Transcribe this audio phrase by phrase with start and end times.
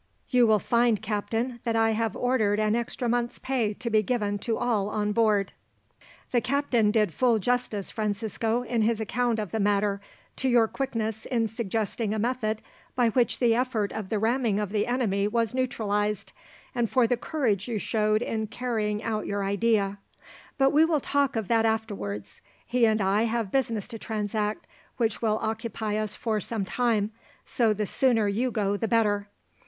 [0.29, 4.39] "You will find, captain, that I have ordered an extra month's pay to be given
[4.39, 5.51] to all on board.
[6.31, 10.01] "The captain did full justice, Francisco, in his account of the matter,
[10.37, 12.63] to your quickness in suggesting a method
[12.95, 16.31] by which the effort of the ramming of the enemy was neutralized,
[16.73, 19.99] and for the courage you showed in carrying out your idea;
[20.57, 22.41] but we will talk of that afterwards.
[22.65, 24.65] He and I have business to transact
[24.97, 27.11] which will occupy us for some time,
[27.45, 29.27] so the sooner you go the better."